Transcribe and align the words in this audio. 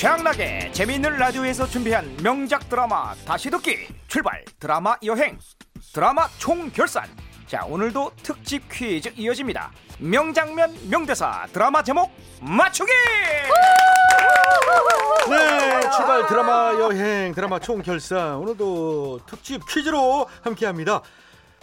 최양락의 0.00 0.72
재미있는 0.72 1.18
라디오에서 1.18 1.66
준비한 1.66 2.16
명작 2.22 2.70
드라마 2.70 3.14
다시 3.26 3.50
듣기 3.50 3.86
출발. 4.08 4.42
드라마 4.58 4.96
여행 5.04 5.38
드라마 5.92 6.26
총결산. 6.38 7.04
자 7.46 7.66
오늘도 7.66 8.12
특집 8.22 8.66
퀴즈 8.72 9.12
이어집니다. 9.14 9.70
명장면 9.98 10.74
명대사 10.88 11.46
드라마 11.52 11.82
제목 11.82 12.10
맞추기! 12.40 12.90
네, 15.28 15.80
출발. 15.94 16.26
드라마 16.28 16.72
여행 16.80 17.34
드라마 17.34 17.58
총결산. 17.58 18.36
오늘도 18.36 19.26
특집 19.26 19.60
퀴즈로 19.68 20.26
함께합니다. 20.40 21.02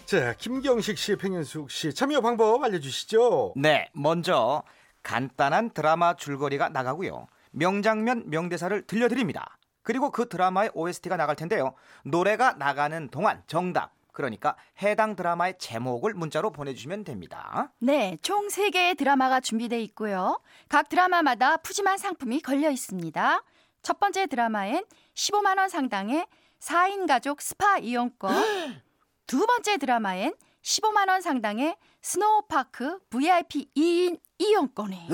자, 0.05 0.35
김경식 0.37 0.99
씨, 0.99 1.15
백현숙 1.15 1.71
씨 1.71 1.91
참여 1.91 2.21
방법 2.21 2.63
알려주시죠. 2.63 3.53
네 3.57 3.89
먼저 3.93 4.61
간단한 5.01 5.71
드라마 5.71 6.13
줄거리가 6.15 6.69
나가고요 6.69 7.25
명장면 7.57 8.29
명대사를 8.29 8.85
들려드립니다. 8.87 9.57
그리고 9.81 10.11
그 10.11 10.27
드라마의 10.29 10.71
OST가 10.73 11.17
나갈 11.17 11.35
텐데요. 11.35 11.73
노래가 12.03 12.53
나가는 12.53 13.09
동안 13.09 13.43
정답. 13.47 13.91
그러니까 14.11 14.55
해당 14.81 15.15
드라마의 15.15 15.57
제목을 15.59 16.13
문자로 16.13 16.51
보내주시면 16.51 17.03
됩니다. 17.03 17.71
네, 17.79 18.17
총 18.21 18.47
3개의 18.47 18.97
드라마가 18.97 19.39
준비되어 19.39 19.79
있고요. 19.79 20.41
각 20.69 20.89
드라마마다 20.89 21.57
푸짐한 21.57 21.97
상품이 21.99 22.41
걸려 22.41 22.71
있습니다. 22.71 23.43
첫 23.83 23.99
번째 23.99 24.25
드라마엔 24.25 24.83
15만 25.13 25.59
원 25.59 25.69
상당의 25.69 26.25
4인 26.59 27.07
가족 27.07 27.41
스파 27.41 27.77
이용권, 27.77 28.33
두 29.27 29.45
번째 29.45 29.77
드라마엔 29.77 30.33
15만 30.63 31.09
원 31.09 31.21
상당의 31.21 31.77
스노우파크 32.01 32.99
VIP 33.09 33.69
2인 33.77 34.19
이용권이, 34.39 35.07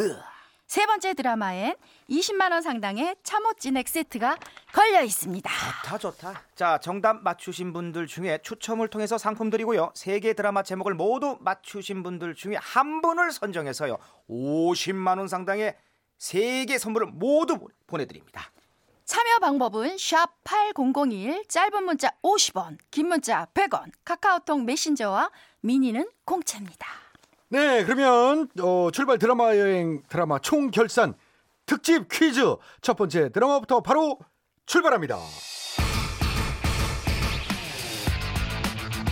세 0.74 0.88
번째 0.88 1.14
드라마엔 1.14 1.76
20만 2.10 2.52
원 2.52 2.64
상당의 2.64 3.16
참옻 3.22 3.53
진액 3.60 3.88
세트가 3.88 4.40
걸려 4.74 5.04
있습니다. 5.04 5.48
좋다 5.84 5.98
좋다. 6.00 6.42
자 6.56 6.80
정답 6.80 7.22
맞추신 7.22 7.74
분들 7.74 8.08
중에 8.08 8.40
추첨을 8.42 8.88
통해서 8.88 9.20
상품 9.20 9.52
드리고요. 9.52 9.92
세 9.94 10.20
개 10.20 10.34
드라마 10.34 10.64
제목을 10.64 10.96
모두 10.96 11.38
맞추신 11.42 12.02
분들 12.02 12.34
중에 12.34 12.56
한 12.60 13.04
분을 13.04 13.32
선정해서요. 13.32 14.00
50만 14.28 15.20
원 15.20 15.28
상당의 15.28 15.78
세 16.18 16.66
개 16.66 16.80
선물을 16.80 17.06
모두 17.06 17.60
보- 17.60 17.70
보내드립니다. 17.86 18.50
참여 19.06 19.38
방법은 19.42 20.00
샵 20.00 20.26
8001 20.44 21.44
짧은 21.50 21.84
문자 21.84 22.10
50원, 22.24 22.80
긴 22.90 23.10
문자 23.10 23.46
100원, 23.54 23.92
카카오톡 24.04 24.64
메신저와 24.64 25.30
미니는 25.62 26.10
공짜입니다. 26.26 26.88
네, 27.54 27.84
그러면 27.84 28.48
어, 28.59 28.90
출발 28.92 29.20
드라마 29.20 29.56
여행 29.56 30.02
드라마 30.09 30.40
총결산 30.40 31.14
특집 31.68 32.08
퀴즈 32.10 32.56
첫 32.82 32.98
번째 32.98 33.32
드라마부터 33.32 33.82
바로 33.82 34.18
출발합니다. 34.66 35.20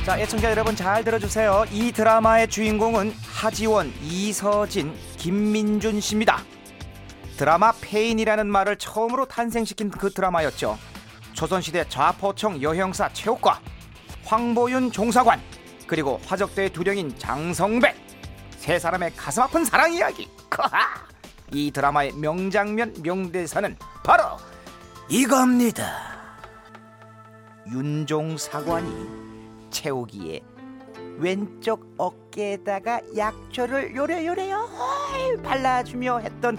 자 0.04 0.18
애청자 0.18 0.50
여러분 0.50 0.76
잘 0.76 1.04
들어주세요. 1.04 1.66
이 1.72 1.92
드라마의 1.92 2.48
주인공은 2.48 3.14
하지원, 3.32 3.94
이서진, 4.02 4.92
김민준 5.18 6.02
씨입니다. 6.02 6.40
드라마 7.38 7.72
페인이라는 7.80 8.48
말을 8.48 8.78
처음으로 8.78 9.28
탄생시킨 9.28 9.92
그 9.92 10.10
드라마였죠. 10.10 10.80
조선시대 11.34 11.90
좌포청 11.90 12.64
여형사 12.64 13.08
최옥과 13.14 13.62
황보윤 14.26 14.92
종사관 14.92 15.40
그리고 15.86 16.20
화적대의 16.26 16.72
두령인 16.72 17.16
장성백 17.20 18.01
세 18.62 18.78
사람의 18.78 19.16
가슴 19.16 19.42
아픈 19.42 19.66
사랑 19.66 19.92
이야기. 19.92 20.30
커하! 20.48 21.04
이 21.52 21.72
드라마의 21.72 22.14
명장면 22.14 22.94
명대사는 23.02 23.76
바로 24.04 24.38
이겁니다. 25.10 25.98
윤종사관이 27.66 29.70
채우기에 29.72 30.42
왼쪽 31.18 31.92
어깨에다가 31.98 33.02
약초를 33.18 33.96
요래요래요 33.96 34.70
발라주며 35.44 36.20
했던 36.20 36.56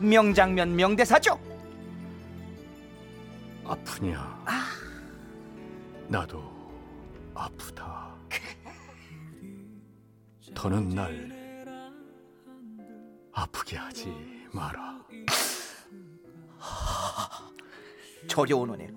명장면 0.00 0.74
명대사죠. 0.74 1.38
아프냐? 3.64 4.44
나도 6.08 6.42
아프다. 7.32 8.11
더는 10.62 10.90
날 10.90 11.28
아프게 13.32 13.76
하지 13.76 14.14
마라. 14.52 15.04
저려온 18.28 18.70
오네요. 18.70 18.90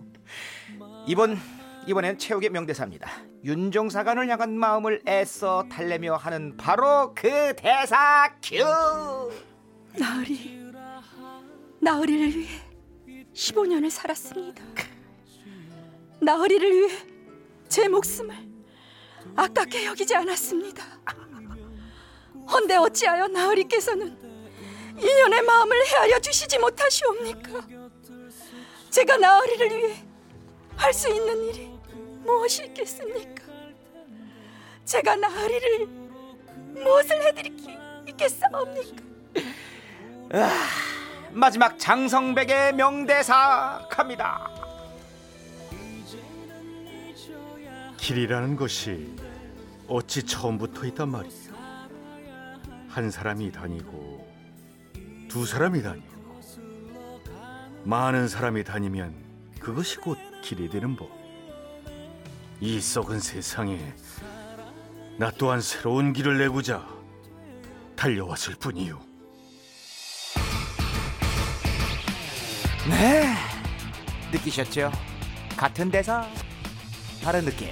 이번 1.07 1.35
이번엔 1.87 2.19
최욱의 2.19 2.51
명대사입니다. 2.51 3.09
윤종사관을 3.43 4.29
향한 4.29 4.55
마음을 4.55 5.01
애써 5.07 5.67
달래며 5.67 6.17
하는 6.17 6.55
바로 6.55 7.15
그 7.15 7.55
대사 7.55 8.31
큐. 8.43 8.57
나으리, 9.97 10.71
나으리를 11.81 12.41
위해 12.41 12.61
15년을 13.33 13.89
살았습니다. 13.89 14.63
나으리를 16.21 16.71
위해 16.71 16.95
제 17.67 17.87
목숨을 17.87 18.35
아깝게 19.35 19.87
여기지 19.87 20.15
않았습니다. 20.15 21.24
헌데 22.51 22.75
어찌하여 22.75 23.27
나으리께서는 23.27 24.17
인연의 24.97 25.41
마음을 25.41 25.77
헤아려 25.87 26.19
주시지 26.19 26.57
못하시옵니까? 26.59 27.67
제가 28.89 29.17
나으리를 29.17 29.77
위해 29.77 29.95
할 30.77 30.93
수 30.93 31.09
있는 31.09 31.43
일이 31.45 31.69
무엇이 32.23 32.65
있겠습니까? 32.65 33.43
제가 34.85 35.15
나으리를 35.15 35.87
무엇을 36.83 37.21
해드릴 37.23 37.55
게 37.57 37.77
있겠사옵니까? 38.09 39.03
마지막 41.31 41.77
장성백의 41.79 42.73
명대사 42.75 43.87
갑니다. 43.89 44.49
길이라는 47.97 48.55
것이 48.55 49.15
어찌 49.87 50.23
처음부터 50.23 50.85
있단 50.87 51.09
말이야. 51.09 51.54
한 52.95 53.11
사람이 53.11 53.51
다니고 53.51 54.25
두 55.27 55.45
사람이 55.45 55.83
다니고 55.83 56.39
많은 57.83 58.29
사람이 58.29 58.63
다니면 58.63 59.13
그것이 59.59 59.97
곧 59.97 60.17
길이 60.41 60.69
되는 60.69 60.95
법. 60.95 61.09
이 62.61 62.79
썩은 62.79 63.19
세상에 63.19 63.93
나 65.17 65.29
또한 65.31 65.59
새로운 65.59 66.13
길을 66.13 66.37
내고자 66.37 66.87
달려왔을 67.97 68.55
뿐이요. 68.55 68.97
네, 72.89 73.35
느끼셨죠? 74.31 74.89
같은 75.57 75.91
대사, 75.91 76.25
다른 77.21 77.43
느낌. 77.43 77.67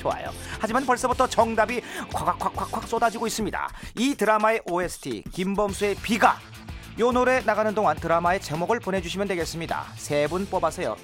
좋아요. 0.00 0.30
하지만 0.66 0.84
벌써부터 0.84 1.28
정답이 1.28 1.80
콱콱콱콱 2.12 2.88
쏟아지고 2.88 3.28
있습니다. 3.28 3.68
이 3.98 4.16
드라마의 4.16 4.62
OST 4.68 5.22
김범수의 5.32 5.94
비가 6.02 6.40
요 6.98 7.12
노래 7.12 7.38
나가는 7.40 7.72
동안 7.72 7.96
드라마의 7.96 8.40
제목을 8.40 8.80
보내주시면 8.80 9.28
되겠습니다. 9.28 9.84
세 9.94 10.26
분 10.26 10.44
뽑아서요. 10.46 10.96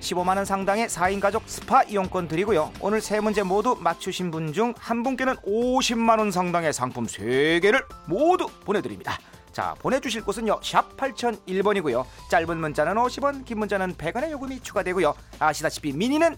15만 0.00 0.36
원 0.36 0.44
상당의 0.44 0.88
4인 0.88 1.18
가족 1.20 1.44
스파 1.46 1.82
이용권 1.82 2.28
드리고요. 2.28 2.70
오늘 2.82 3.00
세 3.00 3.18
문제 3.20 3.42
모두 3.42 3.74
맞추신 3.80 4.30
분 4.30 4.52
중 4.52 4.74
한 4.78 5.02
분께는 5.02 5.36
50만 5.36 6.18
원 6.18 6.30
상당의 6.30 6.74
상품 6.74 7.06
3개를 7.06 7.86
모두 8.06 8.48
보내드립니다. 8.66 9.18
자 9.50 9.74
보내주실 9.78 10.24
곳은요 10.24 10.60
샵 10.62 10.94
8001번이고요 10.98 12.04
짧은 12.30 12.58
문자는 12.60 12.92
50원 12.96 13.46
긴 13.46 13.60
문자는 13.60 13.94
100원의 13.94 14.30
요금이 14.32 14.60
추가되고요 14.60 15.14
아시다시피 15.38 15.92
미니는 15.94 16.36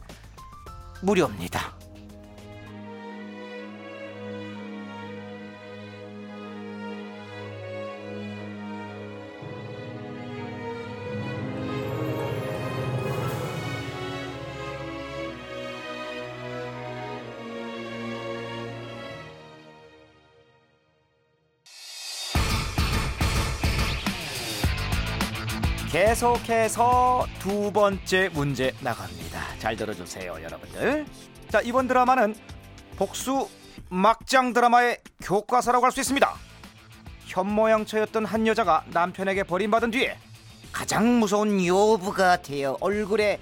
무료입니다 1.02 1.77
계속해서 25.90 27.26
두 27.38 27.72
번째 27.72 28.28
문제 28.34 28.72
나갑니다. 28.82 29.40
잘 29.58 29.74
들어주세요, 29.74 30.34
여러분들. 30.42 31.06
자, 31.50 31.62
이번 31.62 31.88
드라마는 31.88 32.34
복수 32.96 33.48
막장 33.88 34.52
드라마의 34.52 34.98
교과서라고 35.22 35.86
할 35.86 35.92
수 35.92 36.00
있습니다. 36.00 36.30
현모양처였던 37.24 38.26
한 38.26 38.46
여자가 38.46 38.84
남편에게 38.88 39.44
버림받은 39.44 39.90
뒤에 39.90 40.18
가장 40.72 41.20
무서운 41.20 41.58
유부 41.60 42.12
같아요. 42.12 42.76
얼굴에 42.80 43.40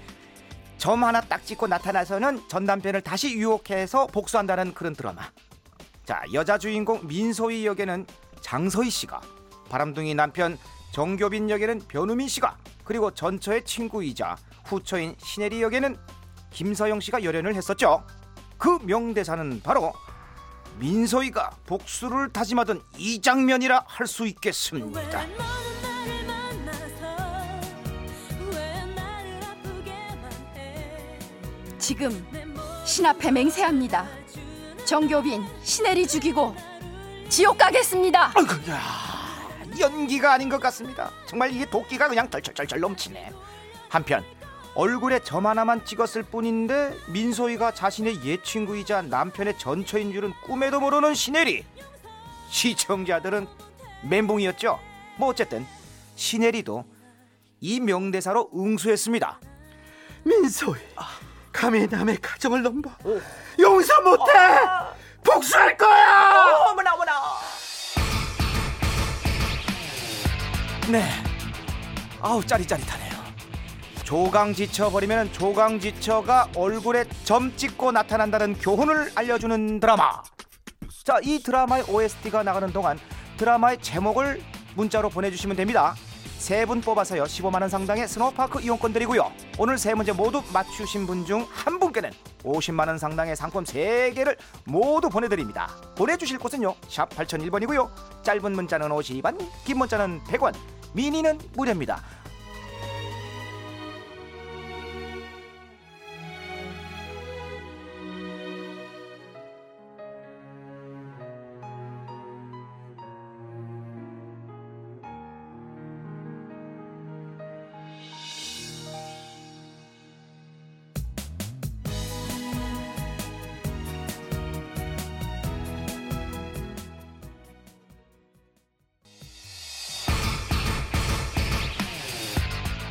점 0.77 1.03
하나 1.03 1.19
딱 1.19 1.45
찍고 1.45 1.67
나타나서는 1.67 2.47
전 2.47 2.63
남편을 2.63 3.01
다시 3.01 3.33
유혹해서 3.33 4.07
복수한다는 4.07 4.73
그런 4.73 4.95
드라마. 4.95 5.23
자, 6.05 6.23
여자 6.31 6.57
주인공 6.57 7.05
민소희 7.07 7.65
역에는 7.65 8.05
장서희 8.39 8.89
씨가, 8.89 9.19
바람둥이 9.69 10.15
남편 10.15 10.57
정교빈 10.91 11.49
역에는 11.49 11.81
변우민 11.87 12.27
씨가, 12.27 12.57
그리고 12.83 13.11
전처의 13.11 13.65
친구이자 13.65 14.35
후처인 14.65 15.15
신혜리 15.19 15.61
역에는 15.61 15.97
김서영 16.51 16.99
씨가 16.99 17.23
열연을 17.23 17.55
했었죠. 17.55 18.03
그 18.57 18.79
명대사는 18.81 19.61
바로 19.63 19.93
민소희가 20.79 21.51
복수를 21.65 22.31
다짐하던 22.31 22.81
이 22.97 23.21
장면이라 23.21 23.85
할 23.87 24.07
수 24.07 24.25
있겠습니다. 24.27 25.25
지금 31.77 32.25
신 32.85 33.05
앞에 33.05 33.31
맹세합니다. 33.31 34.07
정교빈, 34.85 35.45
신혜리 35.63 36.07
죽이고 36.07 36.55
지옥 37.29 37.57
가겠습니다. 37.57 38.31
아이고야 38.35 39.06
연기가 39.79 40.33
아닌 40.33 40.49
것 40.49 40.59
같습니다. 40.61 41.11
정말 41.25 41.51
이게 41.53 41.65
도끼가 41.65 42.07
그냥 42.07 42.29
덜철철철 42.29 42.79
넘치네. 42.79 43.31
한편 43.89 44.23
얼굴에 44.75 45.19
점 45.19 45.47
하나만 45.47 45.85
찍었을 45.85 46.23
뿐인데 46.23 46.95
민소희가 47.07 47.73
자신의 47.73 48.23
옛 48.25 48.43
친구이자 48.43 49.01
남편의 49.03 49.57
전처인 49.57 50.13
줄은 50.13 50.33
꿈에도 50.43 50.79
모르는 50.79 51.15
신혜리. 51.15 51.65
시청자들은 52.49 53.47
멘붕이었죠. 54.03 54.79
뭐 55.17 55.29
어쨌든 55.29 55.65
신혜리도 56.15 56.85
이 57.59 57.79
명대사로 57.79 58.51
응수했습니다. 58.55 59.39
민소희 60.23 60.79
감히 61.51 61.87
남의 61.87 62.17
가정을 62.17 62.61
넘봐 62.61 62.91
용서 63.59 64.01
못해 64.01 64.31
복수할 65.23 65.75
거야 65.75 66.67
어머나 66.69 66.93
어머나. 66.93 67.11
네. 70.91 71.03
아우 72.21 72.43
짜릿짜릿하네요. 72.45 73.07
조강 74.03 74.53
지쳐 74.53 74.89
버리면 74.89 75.33
조강 75.33 75.79
지쳐가 75.79 76.49
얼굴에 76.55 77.05
점 77.25 77.55
찍고 77.57 77.91
나타난다는 77.91 78.53
교훈을 78.57 79.11
알려주는 79.15 79.79
드라마. 79.81 80.21
자, 81.03 81.19
이 81.23 81.39
드라마의 81.43 81.83
OST가 81.89 82.43
나가는 82.43 82.71
동안 82.71 82.97
드라마의 83.37 83.79
제목을 83.81 84.41
문자로 84.75 85.09
보내주시면 85.09 85.55
됩니다. 85.57 85.95
세 86.37 86.65
분 86.65 86.81
뽑아서요 86.81 87.23
15만 87.23 87.61
원 87.61 87.69
상당의 87.69 88.07
스노파크 88.07 88.61
이용권 88.61 88.93
드리고요. 88.93 89.31
오늘 89.57 89.77
세 89.77 89.93
문제 89.95 90.11
모두 90.13 90.43
맞추신 90.53 91.07
분 91.07 91.25
중 91.25 91.45
한 91.51 91.79
분께는 91.79 92.11
50만 92.43 92.87
원 92.87 92.97
상당의 92.99 93.35
상품 93.35 93.63
3개를 93.63 94.37
모두 94.65 95.09
보내드립니다. 95.09 95.67
보내주실 95.97 96.37
곳은요 96.37 96.75
샵 96.87 97.09
8001번이고요. 97.09 97.89
짧은 98.23 98.51
문자는 98.53 98.89
50원, 98.89 99.37
긴 99.65 99.79
문자는 99.79 100.21
100원, 100.25 100.53
미니는 100.93 101.39
무료입니다. 101.55 102.01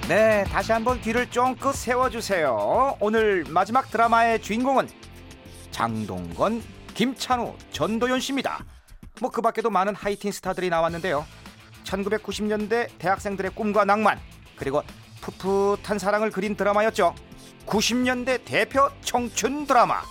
네, 0.08 0.44
다시 0.44 0.70
한번 0.70 1.00
귀를 1.00 1.29
쫑긋 1.29 1.75
세워주세요. 1.75 2.97
오늘 3.00 3.44
마지막 3.49 3.91
드라마의 3.91 4.41
주인공은 4.41 4.88
장동건, 5.73 6.62
김찬우, 6.94 7.56
전도연 7.73 8.20
씨입니다. 8.20 8.64
뭐 9.20 9.31
그 9.31 9.41
밖에도 9.41 9.69
많은 9.69 9.97
하이틴 9.97 10.31
스타들이 10.31 10.70
나왔는데요. 10.70 11.26
1990년대 11.82 12.91
대학생들의 12.99 13.50
꿈과 13.56 13.85
낭만 13.85 14.20
그리고 14.56 14.82
풋풋한 15.23 15.99
사랑을 15.99 16.31
그린 16.31 16.55
드라마였죠. 16.55 17.12
90년대 17.67 18.44
대표 18.44 18.88
청춘 19.00 19.67
드라마. 19.67 20.02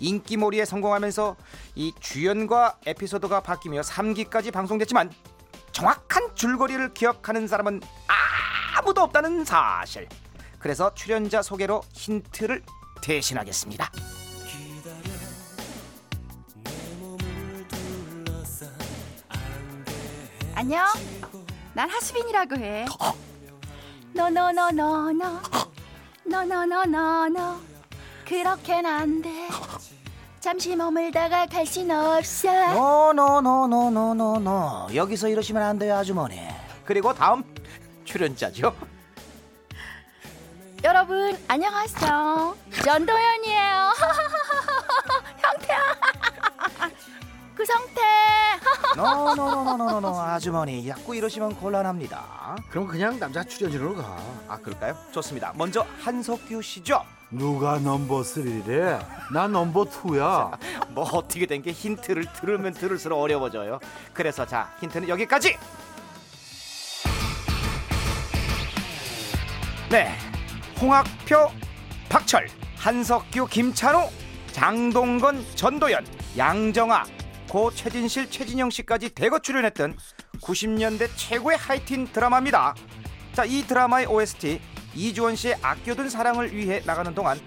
인기몰이에 0.00 0.64
성공하면서 0.64 1.36
이 1.74 1.92
주연과 2.00 2.78
에피소드가 2.86 3.40
바뀌며 3.42 3.82
3기까지 3.82 4.52
방송됐지만 4.52 5.12
정확한 5.72 6.34
줄거리를 6.34 6.94
기억하는 6.94 7.46
사람은 7.46 7.80
아무도 8.78 9.02
없다는 9.02 9.44
사실. 9.44 10.08
그래서 10.60 10.94
출연자 10.94 11.42
소개로 11.42 11.82
힌트를 11.92 12.62
대신하겠습니다. 13.02 13.90
안녕. 20.54 20.86
난 21.74 21.90
하수빈이라고 21.90 22.54
해. 22.56 22.86
너너너너너 24.14 25.40
너너너너너 26.24 27.56
그렇게는 28.26 28.86
안 28.86 29.20
돼. 29.22 29.48
잠시 30.40 30.76
머물다가 30.76 31.46
갈 31.46 31.66
순 31.66 31.90
없어. 31.90 32.48
노노노노노노노 32.74 34.94
여기서 34.94 35.28
이러시면 35.28 35.62
안 35.64 35.78
돼요 35.80 35.96
아주머니. 35.96 36.40
그리고 36.84 37.12
다음 37.12 37.42
출연자죠. 38.08 38.74
여러분 40.82 41.36
안녕하세요. 41.46 42.56
전도연이에요. 42.84 43.92
형태야. 45.38 45.78
그 47.54 47.66
성태. 47.66 48.00
노노노노노노 48.96 50.20
아주머니 50.20 50.86
자꾸 50.86 51.14
이러시면 51.14 51.56
곤란합니다. 51.56 52.56
그럼 52.70 52.86
그냥 52.86 53.18
남자 53.18 53.42
출연진으로 53.44 53.96
가 53.96 54.16
아 54.48 54.56
그럴까요? 54.56 54.96
좋습니다. 55.12 55.52
먼저 55.56 55.84
한석규 56.02 56.62
씨죠. 56.62 57.04
누가 57.30 57.78
넘버 57.78 58.22
3래? 58.22 59.04
나 59.34 59.46
넘버 59.46 59.84
2야. 59.84 60.56
뭐 60.94 61.04
어떻게 61.12 61.44
된 61.44 61.60
게 61.60 61.72
힌트를 61.72 62.32
들으면 62.32 62.72
들을수록 62.72 63.20
어려워져요. 63.20 63.78
그래서 64.14 64.46
자 64.46 64.72
힌트는 64.80 65.10
여기까지. 65.10 65.58
네, 69.90 70.14
홍학표, 70.80 71.50
박철, 72.10 72.48
한석규, 72.76 73.46
김찬우, 73.46 74.10
장동건, 74.52 75.44
전도연, 75.54 76.06
양정아, 76.36 77.04
고 77.48 77.70
최진실, 77.70 78.30
최진영 78.30 78.68
씨까지 78.70 79.10
대거 79.10 79.38
출연했던 79.38 79.96
90년대 80.42 81.08
최고의 81.16 81.56
하이틴 81.56 82.08
드라마입니다. 82.12 82.74
자, 83.32 83.44
이 83.44 83.62
드라마의 83.62 84.06
OST 84.06 84.60
이주원 84.94 85.36
씨의 85.36 85.56
아껴둔 85.62 86.10
사랑을 86.10 86.54
위해 86.54 86.82
나가는 86.84 87.14
동안 87.14 87.40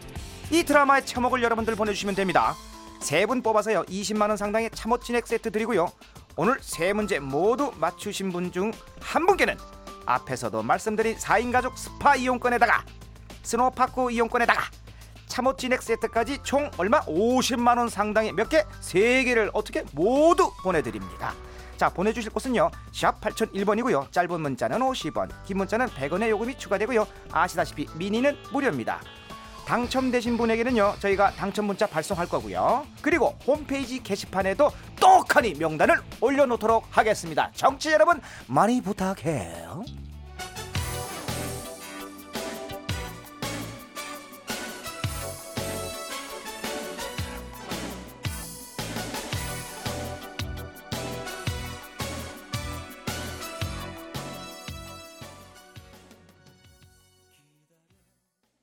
이 0.50 0.63
드라마의 0.63 1.05
제목을 1.05 1.43
여러분들 1.43 1.75
보내주시면 1.75 2.15
됩니다. 2.15 2.55
세 3.01 3.25
분 3.25 3.41
뽑아서요 3.41 3.83
20만 3.83 4.29
원 4.29 4.38
상당의 4.38 4.69
참옻 4.74 5.03
진액 5.03 5.25
세트 5.27 5.51
드리고요. 5.51 5.91
오늘 6.38 6.57
세 6.62 6.93
문제 6.93 7.19
모두 7.19 7.71
맞추신 7.77 8.31
분 8.31 8.51
중 8.51 8.71
한 9.01 9.25
분께는 9.25 9.57
앞에서도 10.05 10.63
말씀드린 10.63 11.15
4인 11.15 11.51
가족 11.51 11.77
스파 11.77 12.15
이용권에다가 12.15 12.84
스노파크 13.43 14.12
이용권에다가 14.12 14.62
참옻 15.27 15.58
진액 15.58 15.81
세트까지 15.81 16.39
총 16.43 16.70
얼마? 16.77 17.00
50만 17.01 17.77
원 17.77 17.88
상당의 17.88 18.34
몇 18.34 18.50
개? 18.50 18.65
세 18.81 19.24
개를 19.24 19.50
어떻게 19.53 19.86
모두 19.93 20.51
보내드립니다. 20.62 21.34
자 21.77 21.89
보내주실 21.89 22.31
곳은요. 22.31 22.70
샵 22.91 23.20
8001번이고요. 23.22 24.12
짧은 24.12 24.41
문자는 24.41 24.79
50원 24.79 25.29
긴 25.46 25.58
문자는 25.58 25.88
100원의 25.88 26.29
요금이 26.29 26.58
추가되고요. 26.58 27.08
아시다시피 27.31 27.88
미니는 27.96 28.38
무료입니다 28.51 29.00
당첨되신 29.72 30.36
분에게는요 30.36 30.96
저희가 31.00 31.32
당첨 31.32 31.63
문자 31.63 31.88
발송할 31.88 32.28
거고요. 32.28 32.86
그리고 33.01 33.38
홈페이지 33.48 34.04
게시판에도 34.04 34.70
떡하니 35.00 35.54
명단을 35.54 35.96
올려놓도록 36.20 36.88
하겠습니다. 36.92 37.50
정치 37.56 37.90
여러분 37.90 38.20
많이 38.48 38.82
부탁해요 38.82 39.86